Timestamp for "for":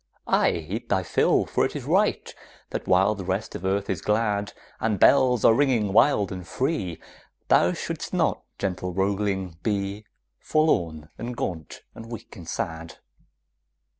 1.45-1.63